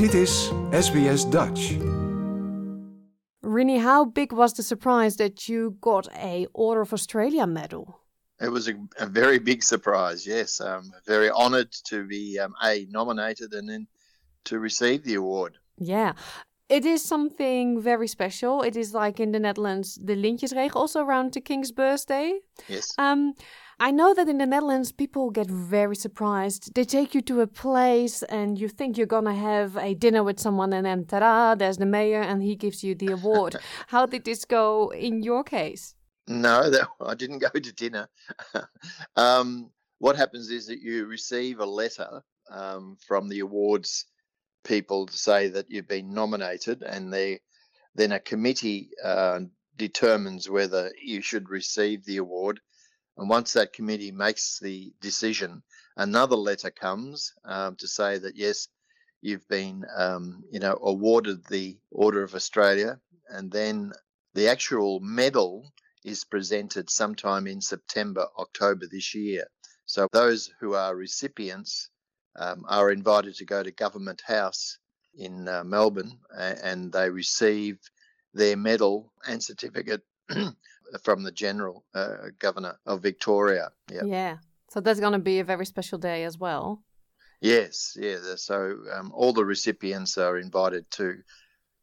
Dit 0.00 0.14
is 0.14 0.50
SBS 0.70 1.30
Dutch. 1.30 1.76
Rieny, 3.40 3.78
how 3.78 4.04
big 4.12 4.32
was 4.32 4.52
the 4.52 4.62
surprise 4.62 5.16
that 5.16 5.46
you 5.46 5.76
got 5.80 6.08
a 6.14 6.46
Order 6.52 6.80
of 6.80 6.92
Australia 6.92 7.46
medal? 7.46 8.00
It 8.38 8.50
was 8.50 8.68
a, 8.68 8.72
a 8.98 9.06
very 9.06 9.38
big 9.38 9.62
surprise, 9.62 10.26
yes. 10.26 10.58
Um, 10.60 10.90
very 11.06 11.30
honoured 11.30 11.70
to 11.90 12.06
be 12.06 12.38
um, 12.38 12.54
A, 12.62 12.86
nominated 12.88 13.52
and 13.52 13.68
then 13.68 13.86
to 14.44 14.58
receive 14.58 15.04
the 15.04 15.16
award. 15.16 15.58
Yeah. 15.76 16.12
It 16.70 16.86
is 16.86 17.04
something 17.04 17.82
very 17.82 18.08
special. 18.08 18.62
It 18.62 18.76
is 18.76 18.94
like 18.94 19.20
in 19.20 19.32
the 19.32 19.40
Netherlands, 19.40 19.98
the 20.02 20.16
Lintjesregen, 20.16 20.76
also 20.76 21.00
around 21.00 21.34
the 21.34 21.42
King's 21.42 21.72
birthday. 21.72 22.40
Yes. 22.68 22.94
Um, 22.96 23.34
I 23.82 23.92
know 23.92 24.12
that 24.12 24.28
in 24.28 24.36
the 24.36 24.44
Netherlands, 24.44 24.92
people 24.92 25.30
get 25.30 25.46
very 25.48 25.96
surprised. 25.96 26.74
They 26.74 26.84
take 26.84 27.14
you 27.14 27.22
to 27.22 27.40
a 27.40 27.46
place 27.46 28.22
and 28.22 28.58
you 28.58 28.68
think 28.68 28.98
you're 28.98 29.06
going 29.06 29.24
to 29.24 29.32
have 29.32 29.74
a 29.78 29.94
dinner 29.94 30.22
with 30.22 30.38
someone, 30.38 30.74
and 30.74 30.84
then 30.84 31.06
ta 31.06 31.54
there's 31.54 31.78
the 31.78 31.86
mayor 31.86 32.20
and 32.20 32.42
he 32.42 32.56
gives 32.56 32.84
you 32.84 32.94
the 32.94 33.12
award. 33.12 33.56
How 33.86 34.04
did 34.04 34.26
this 34.26 34.44
go 34.44 34.90
in 34.90 35.22
your 35.22 35.42
case? 35.42 35.94
No, 36.28 36.68
that, 36.74 36.88
I 37.00 37.14
didn't 37.14 37.38
go 37.38 37.48
to 37.48 37.72
dinner. 37.72 38.10
um, 39.16 39.70
what 39.98 40.16
happens 40.16 40.50
is 40.50 40.66
that 40.66 40.82
you 40.82 41.06
receive 41.06 41.60
a 41.60 41.64
letter 41.64 42.22
um, 42.50 42.98
from 43.08 43.30
the 43.30 43.40
awards 43.40 44.04
people 44.62 45.06
to 45.06 45.16
say 45.16 45.48
that 45.48 45.70
you've 45.70 45.88
been 45.88 46.12
nominated, 46.12 46.82
and 46.82 47.10
they, 47.10 47.40
then 47.94 48.12
a 48.12 48.20
committee 48.20 48.90
uh, 49.02 49.40
determines 49.78 50.50
whether 50.50 50.92
you 51.02 51.22
should 51.22 51.48
receive 51.48 52.04
the 52.04 52.18
award. 52.18 52.60
And 53.20 53.28
once 53.28 53.52
that 53.52 53.74
committee 53.74 54.12
makes 54.12 54.58
the 54.60 54.94
decision, 55.02 55.62
another 55.94 56.36
letter 56.36 56.70
comes 56.70 57.34
um, 57.44 57.76
to 57.76 57.86
say 57.86 58.16
that 58.16 58.34
yes, 58.34 58.68
you've 59.20 59.46
been, 59.46 59.84
um, 59.94 60.42
you 60.50 60.58
know, 60.58 60.78
awarded 60.80 61.44
the 61.44 61.78
Order 61.90 62.22
of 62.22 62.34
Australia, 62.34 62.98
and 63.28 63.52
then 63.52 63.92
the 64.32 64.48
actual 64.48 65.00
medal 65.00 65.70
is 66.02 66.24
presented 66.24 66.88
sometime 66.88 67.46
in 67.46 67.60
September, 67.60 68.26
October 68.38 68.86
this 68.90 69.14
year. 69.14 69.46
So 69.84 70.08
those 70.12 70.50
who 70.58 70.72
are 70.72 70.96
recipients 70.96 71.90
um, 72.36 72.64
are 72.68 72.90
invited 72.90 73.34
to 73.34 73.44
go 73.44 73.62
to 73.62 73.70
Government 73.70 74.22
House 74.24 74.78
in 75.14 75.46
uh, 75.46 75.62
Melbourne 75.62 76.18
and 76.34 76.90
they 76.90 77.10
receive 77.10 77.80
their 78.32 78.56
medal 78.56 79.12
and 79.26 79.44
certificate 79.44 80.00
from 81.02 81.22
the 81.22 81.32
General 81.32 81.84
uh, 81.94 82.30
Governor 82.38 82.78
of 82.86 83.02
Victoria. 83.02 83.70
Yep. 83.90 84.02
Yeah. 84.06 84.36
So 84.70 84.80
that's 84.80 85.00
going 85.00 85.12
to 85.12 85.18
be 85.18 85.40
a 85.40 85.44
very 85.44 85.66
special 85.66 85.98
day 85.98 86.24
as 86.24 86.38
well. 86.38 86.82
Yes, 87.40 87.96
yeah. 87.98 88.18
So 88.36 88.76
um, 88.92 89.12
all 89.14 89.32
the 89.32 89.44
recipients 89.44 90.18
are 90.18 90.38
invited 90.38 90.90
to 90.92 91.16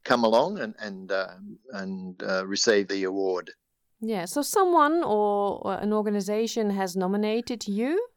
come 0.03 0.23
along 0.23 0.59
and 0.59 0.75
and 0.79 1.11
uh, 1.11 1.33
and 1.73 2.21
uh, 2.23 2.45
receive 2.45 2.87
the 2.87 3.03
award. 3.03 3.51
Yeah. 3.99 4.25
So 4.25 4.41
someone 4.41 5.03
or, 5.03 5.59
or 5.65 5.73
an 5.73 5.93
organization 5.93 6.69
has 6.69 6.95
nominated 6.95 7.67
you. 7.67 8.07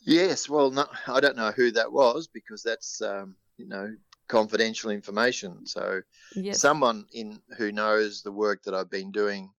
Yes. 0.00 0.48
Well, 0.48 0.70
no, 0.70 0.86
I 1.06 1.20
don't 1.20 1.36
know 1.36 1.52
who 1.52 1.70
that 1.72 1.92
was 1.92 2.26
because 2.26 2.62
that's 2.62 3.02
um, 3.02 3.36
you 3.58 3.68
know 3.68 3.94
confidential 4.28 4.90
information. 4.90 5.66
So 5.66 6.00
yes. 6.34 6.60
someone 6.60 7.04
in 7.12 7.38
who 7.58 7.70
knows 7.70 8.22
the 8.22 8.32
work 8.32 8.62
that 8.62 8.74
I've 8.74 8.90
been 8.90 9.12
doing 9.12 9.50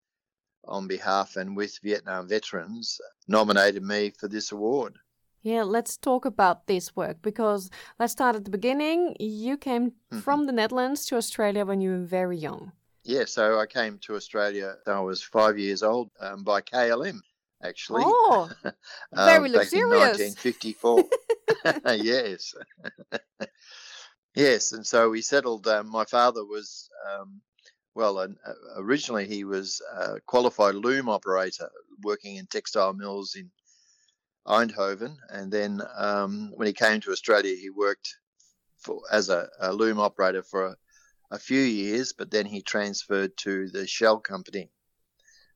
on 0.65 0.87
behalf 0.87 1.35
and 1.35 1.55
with 1.55 1.79
Vietnam 1.83 2.27
veterans 2.27 2.99
nominated 3.27 3.83
me 3.83 4.11
for 4.17 4.27
this 4.27 4.51
award. 4.51 4.97
Yeah, 5.41 5.63
let's 5.63 5.97
talk 5.97 6.23
about 6.23 6.67
this 6.67 6.95
work 6.95 7.17
because 7.21 7.69
let's 7.99 8.13
start 8.13 8.37
at 8.37 8.45
the 8.45 8.51
beginning. 8.51 9.15
You 9.19 9.57
came 9.57 9.91
mm-hmm. 9.91 10.19
from 10.19 10.45
the 10.45 10.53
Netherlands 10.53 11.05
to 11.07 11.17
Australia 11.17 11.65
when 11.65 11.81
you 11.81 11.91
were 11.91 12.05
very 12.05 12.37
young. 12.37 12.71
Yeah, 13.03 13.25
so 13.25 13.59
I 13.59 13.65
came 13.65 13.99
to 14.03 14.15
Australia. 14.15 14.77
I 14.87 15.01
was 15.01 15.21
five 15.21 15.59
years 15.59 15.83
old 15.83 16.09
um, 16.21 16.43
by 16.43 16.61
KLM, 16.61 17.19
actually. 17.61 18.03
Oh, 18.05 18.49
very 19.13 19.49
um, 19.49 19.51
luxurious. 19.51 20.17
Back 20.17 20.45
in 20.45 20.55
1954. 20.55 21.03
yes. 21.95 22.55
yes, 24.35 24.71
and 24.71 24.87
so 24.87 25.09
we 25.09 25.21
settled. 25.21 25.67
Um, 25.67 25.89
my 25.89 26.05
father 26.05 26.45
was 26.45 26.89
um, 27.11 27.41
well, 27.95 28.17
uh, 28.17 28.27
originally 28.77 29.27
he 29.27 29.43
was 29.43 29.81
a 29.95 30.19
qualified 30.21 30.75
loom 30.75 31.09
operator 31.09 31.69
working 32.01 32.37
in 32.37 32.47
textile 32.47 32.93
mills 32.93 33.35
in 33.35 33.51
Eindhoven, 34.47 35.17
and 35.29 35.51
then 35.51 35.81
um, 35.95 36.51
when 36.55 36.67
he 36.67 36.73
came 36.73 36.99
to 37.01 37.11
Australia, 37.11 37.55
he 37.55 37.69
worked 37.69 38.17
for, 38.77 39.01
as 39.11 39.29
a, 39.29 39.47
a, 39.59 39.71
loom 39.71 39.99
operator 39.99 40.43
for 40.43 40.65
a, 40.67 40.75
a, 41.31 41.39
few 41.39 41.61
years, 41.61 42.13
but 42.13 42.29
then 42.29 42.45
he 42.45 42.61
transferred 42.61 43.37
to 43.37 43.69
the 43.69 43.87
Shell 43.87 44.19
company. 44.19 44.69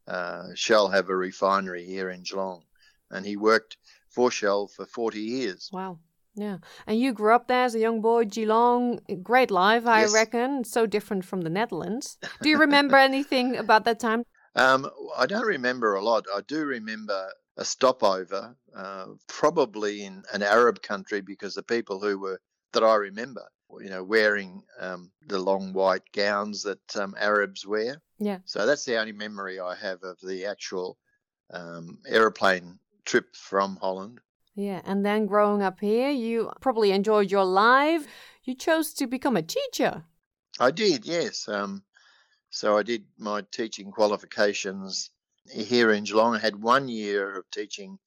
Uh, 0.07 0.49
Shell 0.55 0.87
have 0.89 1.09
a 1.09 1.15
refinery 1.15 1.85
here 1.85 2.09
in 2.09 2.23
Geelong, 2.23 2.63
and 3.11 3.25
he 3.25 3.35
worked 3.35 3.77
for 4.09 4.31
Shell 4.31 4.67
for 4.67 4.85
40 4.85 5.19
years. 5.19 5.69
Wow. 5.73 5.99
Yeah. 6.37 6.57
And 6.85 6.99
you 6.99 7.13
grew 7.13 7.33
up 7.33 7.47
there 7.47 7.63
as 7.63 7.73
a 7.73 7.79
young 7.79 7.99
boy, 7.99 8.25
Geelong. 8.25 8.99
Great 9.23 9.49
life, 9.49 9.87
I 9.87 10.01
yes. 10.01 10.13
reckon. 10.13 10.63
So 10.63 10.85
different 10.85 11.25
from 11.25 11.41
the 11.41 11.49
Netherlands. 11.49 12.17
Do 12.41 12.49
you 12.49 12.59
remember 12.59 12.95
anything 12.95 13.57
about 13.57 13.85
that 13.85 13.99
time? 13.99 14.23
Um, 14.55 14.89
I 15.17 15.25
don't 15.25 15.45
remember 15.45 15.95
a 15.95 16.03
lot. 16.03 16.25
I 16.33 16.41
do 16.47 16.63
remember 16.63 17.27
a 17.57 17.65
stopover, 17.65 18.55
uh, 18.75 19.07
probably 19.27 20.05
in 20.05 20.23
an 20.31 20.43
Arab 20.43 20.81
country, 20.83 21.21
because 21.21 21.55
the 21.55 21.63
people 21.63 21.99
who 21.99 22.19
were 22.19 22.39
that 22.73 22.83
I 22.83 22.95
remember, 22.95 23.43
you 23.79 23.89
know, 23.89 24.03
wearing 24.03 24.61
um, 24.79 25.11
the 25.25 25.39
long 25.39 25.73
white 25.73 26.03
gowns 26.13 26.63
that 26.63 26.95
um, 26.95 27.15
Arabs 27.19 27.65
wear. 27.65 28.01
Yeah. 28.19 28.39
So 28.45 28.65
that's 28.65 28.85
the 28.85 28.99
only 28.99 29.13
memory 29.13 29.59
I 29.59 29.75
have 29.75 30.03
of 30.03 30.17
the 30.21 30.45
actual 30.45 30.97
um, 31.51 31.97
aeroplane 32.07 32.77
trip 33.05 33.35
from 33.35 33.77
Holland. 33.77 34.19
Yeah, 34.57 34.81
and 34.85 35.05
then 35.05 35.27
growing 35.27 35.61
up 35.61 35.79
here, 35.79 36.09
you 36.09 36.51
probably 36.61 36.91
enjoyed 36.91 37.29
your 37.29 37.45
life. 37.45 38.07
You 38.43 38.55
chose 38.55 38.91
to 38.95 39.05
become 39.05 39.37
a 39.37 39.43
teacher. 39.43 40.03
I 40.59 40.71
did, 40.71 41.05
yes. 41.05 41.47
Um, 41.47 41.83
so 42.49 42.75
I 42.75 42.81
did 42.81 43.05
my 43.19 43.43
teaching 43.51 43.91
qualifications 43.91 45.11
here 45.47 45.91
in 45.91 46.05
Geelong. 46.05 46.33
I 46.33 46.39
had 46.39 46.59
one 46.59 46.87
year 46.89 47.37
of 47.37 47.49
teaching 47.51 47.99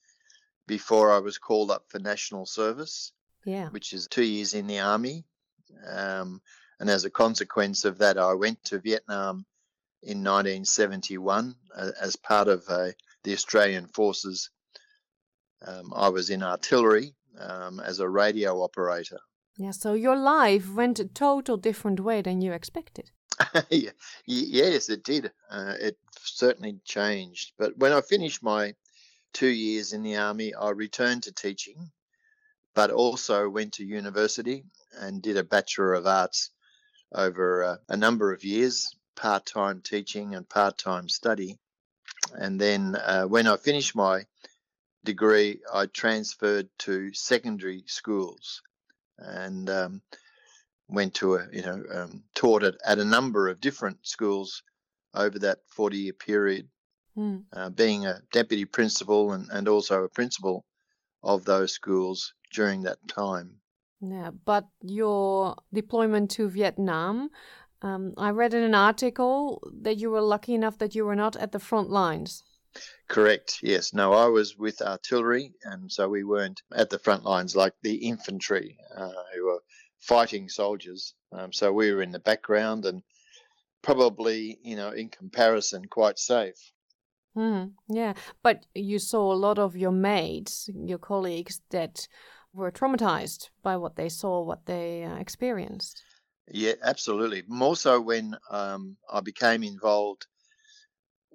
before 0.66 1.12
I 1.12 1.18
was 1.18 1.38
called 1.38 1.70
up 1.70 1.84
for 1.88 2.00
national 2.00 2.46
service, 2.46 3.12
yeah, 3.44 3.68
which 3.68 3.92
is 3.92 4.08
two 4.08 4.24
years 4.24 4.52
in 4.52 4.66
the 4.66 4.80
army. 4.80 5.24
Um, 5.88 6.42
and 6.80 6.90
as 6.90 7.04
a 7.04 7.10
consequence 7.10 7.84
of 7.84 7.98
that, 7.98 8.18
I 8.18 8.34
went 8.34 8.64
to 8.64 8.80
Vietnam 8.80 9.46
in 10.02 10.24
1971 10.24 11.54
uh, 11.76 11.90
as 12.00 12.16
part 12.16 12.48
of 12.48 12.64
uh, 12.68 12.88
the 13.22 13.34
Australian 13.34 13.86
Forces 13.86 14.50
um, 15.66 15.93
I 15.94 16.09
was 16.09 16.31
in 16.31 16.43
artillery 16.43 17.15
um, 17.38 17.81
as 17.81 18.00
a 18.00 18.09
radio 18.09 18.62
operator. 18.62 19.21
Yeah, 19.56 19.72
so 19.72 19.93
your 19.93 20.16
life 20.16 20.72
went 20.72 20.98
a 20.98 21.04
total 21.04 21.56
different 21.56 22.00
way 22.00 22.22
than 22.22 22.41
you 22.41 22.53
expected. 22.53 23.10
yeah, 23.71 23.91
yes, 24.26 24.88
it 24.88 25.04
did. 25.04 25.31
Uh, 25.50 25.75
it 25.78 25.98
certainly 26.19 26.78
changed. 26.84 27.53
But 27.59 27.76
when 27.76 27.93
I 27.93 28.00
finished 28.00 28.43
my 28.43 28.75
two 29.32 29.48
years 29.48 29.93
in 29.93 30.03
the 30.03 30.16
army, 30.16 30.54
I 30.54 30.71
returned 30.71 31.25
to 31.25 31.32
teaching, 31.32 31.91
but 32.75 32.91
also 32.91 33.48
went 33.48 33.75
to 33.75 33.84
university 33.84 34.65
and 34.98 35.22
did 35.22 35.37
a 35.37 35.44
Bachelor 35.44 35.94
of 35.94 36.06
Arts 36.06 36.50
over 37.12 37.65
uh, 37.65 37.77
a 37.88 37.97
number 37.97 38.32
of 38.32 38.44
years, 38.44 38.94
part 39.16 39.47
time 39.47 39.82
teaching 39.82 40.34
and 40.34 40.48
part 40.48 40.78
time 40.78 41.09
study. 41.09 41.59
And 42.32 42.60
then 42.60 42.97
uh, 42.97 43.25
when 43.25 43.47
I 43.47 43.56
finished 43.56 43.94
my 43.94 44.27
degree, 45.04 45.60
I 45.72 45.86
transferred 45.86 46.68
to 46.80 47.12
secondary 47.12 47.84
schools 47.86 48.62
and 49.18 49.68
um, 49.68 50.02
went 50.88 51.14
to 51.14 51.36
a, 51.36 51.47
you 51.52 51.62
know, 51.62 51.82
um, 51.92 52.22
taught 52.34 52.62
at, 52.62 52.74
at 52.84 52.98
a 52.98 53.04
number 53.04 53.48
of 53.48 53.60
different 53.60 53.98
schools 54.06 54.62
over 55.14 55.38
that 55.41 55.58
40 55.68 55.97
year 55.97 56.12
period, 56.12 56.68
mm. 57.16 57.42
uh, 57.52 57.70
being 57.70 58.06
a 58.06 58.20
deputy 58.32 58.64
principal 58.64 59.32
and, 59.32 59.48
and 59.50 59.68
also 59.68 60.04
a 60.04 60.08
principal 60.08 60.64
of 61.22 61.44
those 61.44 61.72
schools 61.72 62.34
during 62.53 62.82
that 62.82 62.98
time. 63.08 63.56
Yeah, 64.00 64.30
but 64.44 64.66
your 64.82 65.56
deployment 65.72 66.30
to 66.32 66.48
Vietnam, 66.48 67.30
um, 67.82 68.14
I 68.16 68.30
read 68.30 68.54
in 68.54 68.62
an 68.62 68.74
article 68.74 69.62
that 69.82 69.98
you 69.98 70.10
were 70.10 70.22
lucky 70.22 70.54
enough 70.54 70.78
that 70.78 70.94
you 70.94 71.04
were 71.04 71.16
not 71.16 71.36
at 71.36 71.53
the 71.53 71.58
front 71.58 71.91
lines. 71.91 72.42
Correct. 73.08 73.58
Yes. 73.62 73.92
No, 73.92 74.12
I 74.12 74.26
was 74.26 74.56
with 74.56 74.80
artillery, 74.82 75.54
and 75.64 75.90
so 75.90 76.08
we 76.08 76.24
weren't 76.24 76.62
at 76.72 76.90
the 76.90 76.98
front 76.98 77.24
lines 77.24 77.56
like 77.56 77.74
the 77.82 77.96
infantry 77.96 78.78
uh, 78.96 79.10
who 79.34 79.46
were 79.46 79.62
fighting 79.98 80.48
soldiers. 80.48 81.14
Um, 81.32 81.52
so 81.52 81.72
we 81.72 81.92
were 81.92 82.02
in 82.02 82.12
the 82.12 82.18
background 82.18 82.86
and 82.86 83.02
probably, 83.82 84.58
you 84.62 84.76
know, 84.76 84.90
in 84.90 85.08
comparison, 85.08 85.86
quite 85.86 86.18
safe. 86.18 86.72
Mm, 87.36 87.72
yeah, 87.88 88.14
but 88.42 88.66
you 88.74 88.98
saw 88.98 89.32
a 89.32 89.34
lot 89.34 89.58
of 89.58 89.76
your 89.76 89.92
mates, 89.92 90.68
your 90.74 90.98
colleagues 90.98 91.60
that 91.70 92.08
were 92.52 92.72
traumatized 92.72 93.50
by 93.62 93.76
what 93.76 93.96
they 93.96 94.08
saw, 94.08 94.42
what 94.42 94.66
they 94.66 95.04
uh, 95.04 95.16
experienced. 95.16 96.02
Yeah, 96.48 96.72
absolutely. 96.82 97.44
More 97.46 97.76
so 97.76 98.00
when 98.00 98.36
um, 98.50 98.96
I 99.12 99.20
became 99.20 99.62
involved 99.62 100.26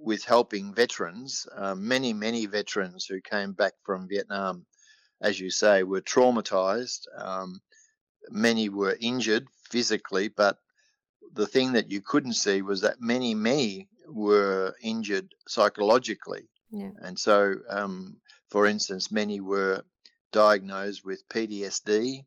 with 0.05 0.23
helping 0.23 0.71
veterans. 0.73 1.47
Uh, 1.57 1.73
many, 1.73 2.13
many 2.13 2.45
veterans 2.45 3.05
who 3.05 3.19
came 3.19 3.53
back 3.53 3.73
from 3.83 4.07
Vietnam, 4.07 4.65
as 5.19 5.39
you 5.39 5.49
say, 5.49 5.81
were 5.81 6.01
traumatized. 6.01 7.07
Um, 7.17 7.59
many 8.29 8.69
were 8.69 8.95
injured 9.01 9.47
physically, 9.67 10.27
but 10.27 10.59
the 11.33 11.47
thing 11.47 11.73
that 11.73 11.89
you 11.91 12.01
couldn't 12.01 12.33
see 12.33 12.61
was 12.61 12.81
that 12.81 13.01
many, 13.01 13.33
many 13.33 13.89
were 14.07 14.75
injured 14.83 15.33
psychologically. 15.47 16.47
Yeah. 16.69 16.91
And 16.99 17.17
so, 17.17 17.55
um, 17.67 18.17
for 18.51 18.67
instance, 18.67 19.11
many 19.11 19.41
were 19.41 19.83
diagnosed 20.31 21.03
with 21.03 21.27
PTSD, 21.29 22.23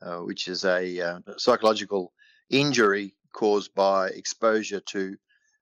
uh, 0.00 0.18
which 0.20 0.48
is 0.48 0.64
a 0.64 1.00
uh, 1.00 1.18
psychological 1.36 2.14
injury 2.48 3.14
caused 3.34 3.74
by 3.74 4.08
exposure 4.08 4.80
to 4.80 5.16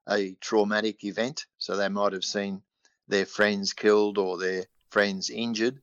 a 0.08 0.34
traumatic 0.40 1.04
event. 1.04 1.46
So 1.58 1.76
they 1.76 1.88
might 1.88 2.12
have 2.12 2.24
seen 2.24 2.62
their 3.08 3.26
friends 3.26 3.72
killed 3.72 4.18
or 4.18 4.38
their 4.38 4.64
friends 4.90 5.30
injured. 5.30 5.80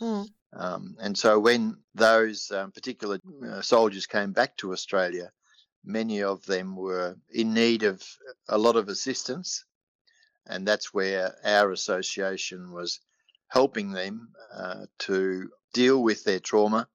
Mm. 0.00 0.28
Um, 0.52 0.96
and 1.00 1.18
so 1.18 1.38
when 1.38 1.76
those 1.94 2.50
um, 2.50 2.70
particular 2.72 3.18
uh, 3.48 3.60
soldiers 3.60 4.06
came 4.06 4.32
back 4.32 4.56
to 4.58 4.72
Australia, 4.72 5.32
many 5.84 6.22
of 6.22 6.44
them 6.46 6.76
were 6.76 7.16
in 7.30 7.54
need 7.54 7.82
of 7.82 8.02
a 8.48 8.58
lot 8.58 8.76
of 8.76 8.88
assistance. 8.88 9.64
And 10.46 10.66
that's 10.66 10.92
where 10.92 11.34
our 11.44 11.72
association 11.72 12.72
was 12.72 13.00
helping 13.48 13.92
them 13.92 14.28
uh, 14.52 14.86
to 14.98 15.50
deal 15.72 16.02
with 16.02 16.24
their 16.24 16.40
trauma 16.40 16.88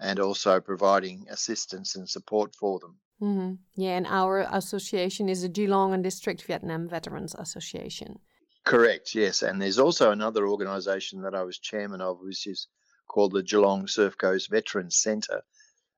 and 0.00 0.20
also 0.20 0.60
providing 0.60 1.26
assistance 1.30 1.96
and 1.96 2.08
support 2.08 2.54
for 2.54 2.78
them. 2.78 2.98
Mm-hmm. 3.24 3.54
Yeah, 3.76 3.96
and 3.96 4.06
our 4.06 4.40
association 4.52 5.30
is 5.30 5.40
the 5.40 5.48
Geelong 5.48 5.94
and 5.94 6.04
District 6.04 6.42
Vietnam 6.42 6.86
Veterans 6.86 7.34
Association. 7.34 8.18
Correct, 8.64 9.14
yes. 9.14 9.40
And 9.40 9.62
there's 9.62 9.78
also 9.78 10.10
another 10.10 10.46
organisation 10.46 11.22
that 11.22 11.34
I 11.34 11.42
was 11.42 11.58
chairman 11.58 12.02
of, 12.02 12.18
which 12.20 12.46
is 12.46 12.68
called 13.08 13.32
the 13.32 13.42
Geelong 13.42 13.86
Surf 13.86 14.18
Coast 14.18 14.50
Veterans 14.50 14.96
Centre. 14.96 15.42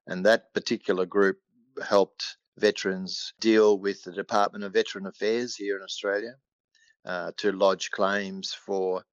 And 0.06 0.25
that 0.25 0.55
particular 0.55 1.05
group 1.05 1.38
helped 1.84 2.37
veterans 2.58 3.32
deal 3.40 3.76
with 3.76 4.05
the 4.05 4.12
Department 4.12 4.62
of 4.62 4.73
Veteran 4.73 5.06
Affairs 5.06 5.56
here 5.56 5.76
in 5.76 5.82
Australia 5.82 6.37
uh, 7.05 7.32
to 7.38 7.50
lodge 7.50 7.90
claims 7.90 8.55
for 8.55 9.05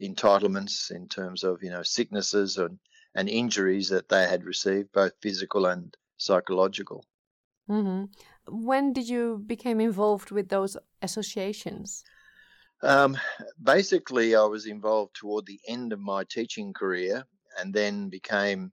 entitlements 0.00 0.90
in 0.90 1.06
terms 1.06 1.44
of 1.44 1.62
you 1.62 1.70
know 1.70 1.82
sicknesses 1.82 2.56
and, 2.56 2.78
and 3.14 3.28
injuries 3.28 3.90
that 3.90 4.08
they 4.08 4.26
had 4.26 4.44
received, 4.44 4.90
both 4.92 5.12
physical 5.20 5.66
and 5.66 5.94
psychological. 6.16 7.04
Mm-hmm. 7.70 8.04
When 8.48 8.92
did 8.92 9.08
you 9.08 9.42
become 9.46 9.80
involved 9.80 10.30
with 10.30 10.48
those 10.48 10.76
associations? 11.00 12.04
Um, 12.82 13.16
basically, 13.62 14.34
I 14.34 14.44
was 14.44 14.66
involved 14.66 15.14
toward 15.14 15.46
the 15.46 15.60
end 15.68 15.92
of 15.92 16.00
my 16.00 16.24
teaching 16.24 16.72
career, 16.72 17.24
and 17.58 17.72
then 17.72 18.08
became 18.08 18.72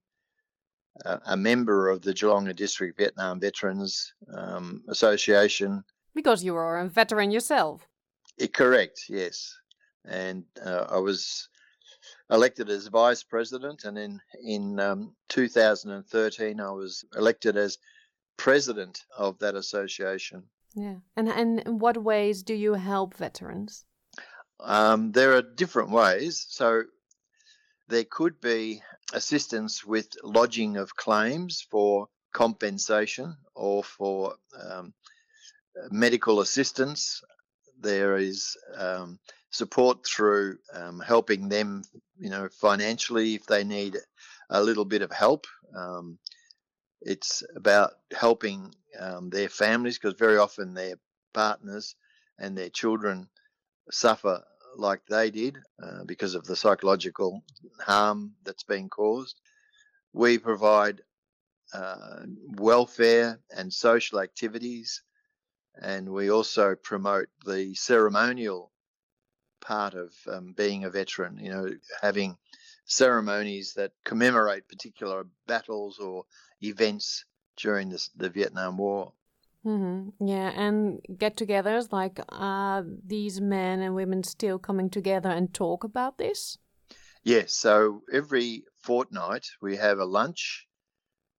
uh, 1.04 1.18
a 1.26 1.36
member 1.36 1.88
of 1.88 2.02
the 2.02 2.12
Geelong 2.12 2.52
District 2.54 2.98
Vietnam 2.98 3.40
Veterans 3.40 4.12
um, 4.34 4.82
Association. 4.88 5.84
Because 6.14 6.42
you 6.42 6.54
were 6.54 6.78
a 6.78 6.88
veteran 6.88 7.30
yourself. 7.30 7.86
It, 8.36 8.52
correct, 8.52 9.04
yes. 9.08 9.56
And 10.04 10.44
uh, 10.64 10.86
I 10.90 10.98
was 10.98 11.48
elected 12.30 12.68
as 12.68 12.88
vice 12.88 13.22
president, 13.22 13.84
and 13.84 13.98
in 13.98 14.20
in 14.42 14.80
um, 14.80 15.14
2013 15.28 16.60
I 16.60 16.70
was 16.70 17.04
elected 17.16 17.56
as 17.56 17.78
president 18.40 19.04
of 19.18 19.38
that 19.40 19.54
association. 19.54 20.44
Yeah, 20.74 20.96
and 21.14 21.28
and 21.28 21.60
in 21.60 21.78
what 21.78 22.02
ways 22.02 22.42
do 22.42 22.54
you 22.54 22.74
help 22.74 23.14
veterans? 23.14 23.84
Um, 24.60 25.12
there 25.12 25.34
are 25.36 25.42
different 25.42 25.90
ways. 25.90 26.46
So 26.48 26.84
there 27.88 28.04
could 28.04 28.40
be 28.40 28.82
assistance 29.12 29.84
with 29.84 30.08
lodging 30.22 30.78
of 30.78 30.96
claims 30.96 31.66
for 31.70 32.08
compensation 32.32 33.36
or 33.54 33.84
for 33.84 34.36
um, 34.58 34.94
medical 35.90 36.40
assistance. 36.40 37.22
There 37.78 38.16
is 38.16 38.56
um, 38.76 39.18
support 39.50 40.06
through 40.06 40.58
um, 40.72 41.00
helping 41.00 41.48
them, 41.48 41.82
you 42.18 42.30
know, 42.30 42.48
financially 42.48 43.34
if 43.34 43.44
they 43.44 43.64
need 43.64 43.98
a 44.48 44.62
little 44.62 44.86
bit 44.86 45.02
of 45.02 45.12
help. 45.12 45.46
Um, 45.76 46.18
it's 47.02 47.42
about 47.56 47.92
helping 48.12 48.74
um, 48.98 49.30
their 49.30 49.48
families 49.48 49.98
because 49.98 50.18
very 50.18 50.38
often 50.38 50.74
their 50.74 50.96
partners 51.32 51.96
and 52.38 52.56
their 52.56 52.70
children 52.70 53.28
suffer 53.90 54.44
like 54.76 55.02
they 55.06 55.30
did 55.30 55.58
uh, 55.82 56.04
because 56.04 56.34
of 56.34 56.44
the 56.44 56.56
psychological 56.56 57.42
harm 57.80 58.34
that's 58.44 58.64
been 58.64 58.88
caused. 58.88 59.40
We 60.12 60.38
provide 60.38 61.02
uh, 61.74 62.20
welfare 62.58 63.40
and 63.56 63.72
social 63.72 64.20
activities, 64.20 65.02
and 65.80 66.08
we 66.10 66.30
also 66.30 66.76
promote 66.76 67.28
the 67.46 67.74
ceremonial 67.74 68.72
part 69.60 69.94
of 69.94 70.14
um, 70.28 70.52
being 70.56 70.84
a 70.84 70.90
veteran, 70.90 71.38
you 71.38 71.50
know, 71.50 71.70
having 72.02 72.36
ceremonies 72.90 73.74
that 73.74 73.92
commemorate 74.04 74.68
particular 74.68 75.24
battles 75.46 75.98
or 75.98 76.24
events 76.60 77.24
during 77.56 77.88
this, 77.88 78.10
the 78.16 78.28
Vietnam 78.28 78.76
War. 78.76 79.12
Mm-hmm. 79.64 80.26
Yeah, 80.26 80.50
and 80.56 81.00
get-togethers 81.16 81.92
like 81.92 82.18
are 82.30 82.84
these 83.06 83.40
men 83.40 83.80
and 83.80 83.94
women 83.94 84.24
still 84.24 84.58
coming 84.58 84.90
together 84.90 85.28
and 85.28 85.54
talk 85.54 85.84
about 85.84 86.18
this? 86.18 86.58
Yes. 87.22 87.52
So 87.52 88.02
every 88.12 88.64
fortnight 88.82 89.46
we 89.60 89.76
have 89.76 89.98
a 89.98 90.04
lunch, 90.04 90.66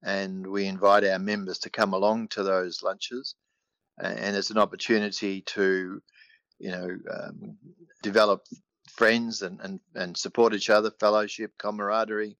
and 0.04 0.48
we 0.48 0.68
invite 0.68 1.04
our 1.04 1.20
members 1.20 1.60
to 1.60 1.70
come 1.70 1.94
along 1.94 2.30
to 2.30 2.44
those 2.44 2.82
lunches, 2.82 3.36
and 3.98 4.36
it's 4.36 4.52
an 4.52 4.58
opportunity 4.58 5.42
to, 5.48 6.02
you 6.60 6.72
know, 6.72 6.90
um, 7.12 7.58
develop 8.04 8.46
friends 8.96 9.42
and, 9.42 9.60
and, 9.62 9.80
and 9.96 10.18
support 10.18 10.54
each 10.54 10.70
other, 10.70 10.92
fellowship, 10.92 11.54
camaraderie, 11.58 12.38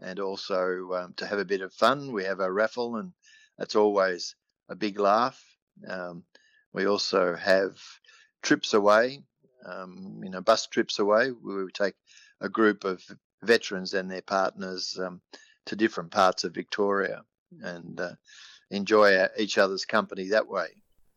and 0.00 0.20
also 0.20 0.92
um, 0.94 1.14
to 1.16 1.26
have 1.26 1.38
a 1.38 1.44
bit 1.44 1.60
of 1.60 1.72
fun. 1.72 2.12
We 2.12 2.24
have 2.24 2.40
a 2.40 2.52
raffle, 2.52 2.96
and 2.96 3.12
that's 3.58 3.76
always 3.76 4.34
a 4.68 4.74
big 4.74 4.98
laugh. 4.98 5.42
Um, 5.88 6.24
we 6.72 6.86
also 6.86 7.34
have 7.34 7.78
trips 8.42 8.74
away, 8.74 9.22
um, 9.64 10.20
you 10.22 10.30
know, 10.30 10.40
bus 10.40 10.66
trips 10.66 10.98
away, 10.98 11.30
we 11.30 11.70
take 11.72 11.94
a 12.40 12.48
group 12.48 12.84
of 12.84 13.02
veterans 13.42 13.94
and 13.94 14.10
their 14.10 14.22
partners 14.22 14.98
um, 15.02 15.20
to 15.66 15.76
different 15.76 16.10
parts 16.10 16.44
of 16.44 16.54
Victoria 16.54 17.22
and 17.62 18.00
uh, 18.00 18.12
enjoy 18.70 19.26
each 19.38 19.58
other's 19.58 19.84
company 19.84 20.28
that 20.28 20.48
way. 20.48 20.68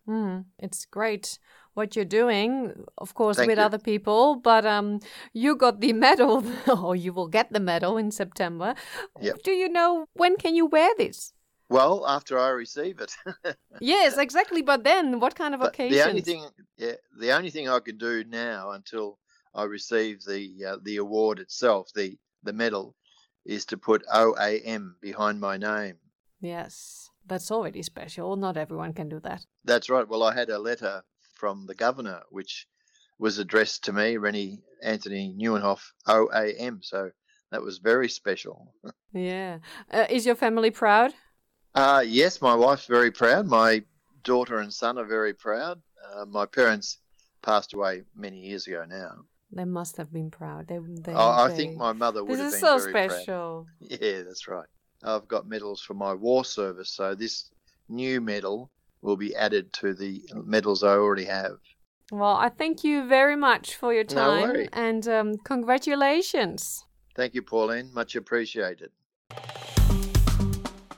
Mm, 0.08 0.46
it's 0.58 0.86
great 0.86 1.38
what 1.80 1.96
you're 1.96 2.14
doing, 2.24 2.52
of 2.98 3.14
course, 3.16 3.38
Thank 3.38 3.48
with 3.48 3.58
you. 3.58 3.64
other 3.64 3.80
people. 3.80 4.36
But 4.36 4.66
um, 4.66 5.00
you 5.34 5.56
got 5.56 5.80
the 5.80 5.94
medal, 5.94 6.44
or 6.84 6.96
you 6.96 7.12
will 7.14 7.30
get 7.38 7.52
the 7.52 7.64
medal 7.72 7.98
in 7.98 8.12
September. 8.12 8.76
Yep. 9.22 9.44
Do 9.44 9.52
you 9.52 9.70
know 9.70 10.06
when 10.14 10.36
can 10.38 10.54
you 10.60 10.66
wear 10.68 10.92
this? 10.98 11.34
Well, 11.70 12.06
after 12.08 12.38
I 12.38 12.50
receive 12.50 13.00
it. 13.00 13.12
yes, 13.80 14.18
exactly. 14.18 14.62
But 14.62 14.84
then, 14.84 15.20
what 15.20 15.36
kind 15.36 15.54
of 15.56 15.62
occasion? 15.62 15.98
the 15.98 16.10
only 16.10 16.22
thing, 16.22 16.44
yeah, 16.78 16.98
the 17.18 17.32
only 17.32 17.52
thing 17.52 17.70
I 17.70 17.80
can 17.80 17.98
do 17.98 18.24
now 18.24 18.72
until 18.72 19.20
I 19.54 19.64
receive 19.64 20.24
the 20.24 20.44
uh, 20.70 20.78
the 20.84 20.98
award 20.98 21.40
itself, 21.40 21.92
the 21.94 22.18
the 22.44 22.54
medal, 22.54 22.96
is 23.46 23.66
to 23.66 23.78
put 23.78 24.06
OAM 24.08 24.84
behind 25.02 25.40
my 25.40 25.58
name. 25.58 25.98
Yes, 26.42 27.10
that's 27.26 27.52
already 27.52 27.84
special. 27.84 28.36
Not 28.36 28.58
everyone 28.58 28.94
can 28.94 29.10
do 29.10 29.20
that. 29.22 29.46
That's 29.64 29.90
right. 29.90 30.08
Well, 30.08 30.24
I 30.24 30.34
had 30.34 30.50
a 30.50 30.60
letter 30.70 31.04
from 31.40 31.66
the 31.66 31.76
governor 31.76 32.22
which 32.30 32.68
was 33.18 33.38
addressed 33.38 33.84
to 33.86 33.94
me, 33.94 34.16
Rieny 34.18 34.60
Anthony 34.84 35.36
Nieuwenhof, 35.38 35.82
OAM. 36.08 36.80
So 36.84 37.12
that 37.52 37.62
was 37.62 37.78
very 37.80 38.10
special. 38.10 38.74
Yeah. 39.14 39.60
Uh, 39.92 40.06
is 40.10 40.26
your 40.26 40.36
family 40.36 40.72
proud? 40.72 41.14
Uh, 41.76 42.04
yes, 42.06 42.42
my 42.42 42.56
wife's 42.56 42.86
very 42.86 43.12
proud. 43.12 43.48
My 43.48 43.84
daughter 44.24 44.58
and 44.60 44.74
son 44.74 44.98
are 44.98 45.06
very 45.06 45.34
proud. 45.34 45.82
Uh, 46.14 46.26
my 46.26 46.46
parents 46.46 46.98
passed 47.42 47.74
away 47.74 48.04
many 48.16 48.40
years 48.40 48.68
ago 48.68 48.86
now. 48.88 49.12
They 49.52 49.66
must 49.66 49.98
have 49.98 50.14
been 50.14 50.30
proud. 50.32 50.68
They, 50.68 50.80
they, 51.06 51.14
I, 51.14 51.46
I 51.46 51.48
they- 51.50 51.56
think 51.58 51.76
my 51.78 51.92
mother 51.94 52.24
would 52.24 52.38
This 52.38 52.42
have 52.42 52.52
been 52.52 52.60
so 52.62 52.80
very 52.80 52.92
proud. 52.94 53.12
special. 53.12 53.68
Yeah, 53.82 54.22
that's 54.24 54.48
right. 54.48 54.68
I've 55.04 55.28
got 55.28 55.48
medals 55.48 55.82
for 55.82 55.94
my 55.94 56.14
war 56.14 56.44
service, 56.46 56.92
so 56.92 57.16
this 57.16 57.50
new 57.88 58.22
medal 58.22 58.70
will 59.02 59.18
be 59.18 59.36
added 59.36 59.74
to 59.74 59.94
the 59.94 60.22
medals 60.34 60.84
I 60.84 60.94
already 60.94 61.26
have. 61.26 61.58
Well, 62.12 62.36
I 62.36 62.50
thank 62.50 62.84
you 62.84 63.08
very 63.08 63.36
much 63.36 63.76
for 63.76 63.94
your 63.94 64.04
time 64.04 64.54
no 64.54 64.66
and 64.74 65.08
um, 65.08 65.38
congratulations. 65.44 66.86
Thank 67.16 67.34
you, 67.34 67.44
Pauline. 67.44 67.94
Much 67.94 68.16
appreciated. 68.16 68.90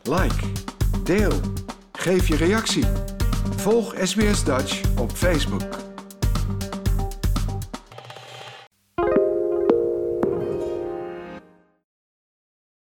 Like, 0.05 0.41
deel, 1.03 1.39
geef 1.91 2.27
je 2.27 2.35
reactie. 2.35 2.85
Volg 3.57 3.93
SBS 3.97 4.43
Dutch 4.43 4.99
op 4.99 5.11
Facebook. 5.11 5.90